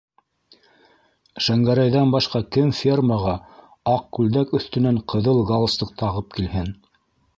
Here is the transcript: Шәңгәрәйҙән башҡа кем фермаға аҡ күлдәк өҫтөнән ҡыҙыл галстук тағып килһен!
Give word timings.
Шәңгәрәйҙән 1.47 2.15
башҡа 2.15 2.41
кем 2.57 2.71
фермаға 2.77 3.35
аҡ 3.95 4.07
күлдәк 4.19 4.55
өҫтөнән 4.61 4.99
ҡыҙыл 5.15 5.43
галстук 5.53 5.97
тағып 6.05 6.35
килһен! 6.41 6.75